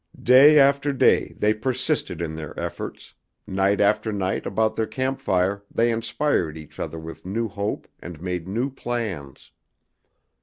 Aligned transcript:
Day 0.19 0.57
after 0.57 0.91
day 0.91 1.35
they 1.37 1.53
persisted 1.53 2.23
in 2.23 2.33
their 2.33 2.59
efforts; 2.59 3.13
night 3.45 3.79
after 3.79 4.11
night 4.11 4.47
about 4.47 4.75
their 4.75 4.87
camp 4.87 5.19
fire 5.19 5.63
they 5.69 5.91
inspired 5.91 6.57
each 6.57 6.79
other 6.79 6.97
with 6.97 7.23
new 7.23 7.47
hope 7.47 7.87
and 8.01 8.19
made 8.19 8.47
new 8.47 8.71
plans. 8.71 9.51